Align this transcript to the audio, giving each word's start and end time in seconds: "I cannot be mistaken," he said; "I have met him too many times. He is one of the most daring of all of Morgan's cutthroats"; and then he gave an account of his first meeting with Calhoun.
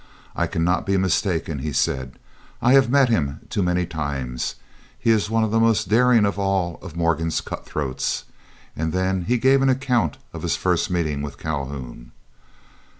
"I 0.35 0.47
cannot 0.47 0.87
be 0.87 0.97
mistaken," 0.97 1.59
he 1.59 1.71
said; 1.71 2.13
"I 2.59 2.73
have 2.73 2.89
met 2.89 3.09
him 3.09 3.41
too 3.51 3.61
many 3.61 3.85
times. 3.85 4.55
He 4.97 5.11
is 5.11 5.29
one 5.29 5.43
of 5.43 5.51
the 5.51 5.59
most 5.59 5.89
daring 5.89 6.25
of 6.25 6.39
all 6.39 6.79
of 6.81 6.95
Morgan's 6.97 7.39
cutthroats"; 7.39 8.23
and 8.75 8.93
then 8.93 9.25
he 9.25 9.37
gave 9.37 9.61
an 9.61 9.69
account 9.69 10.17
of 10.33 10.41
his 10.41 10.55
first 10.55 10.89
meeting 10.89 11.21
with 11.21 11.37
Calhoun. 11.37 12.13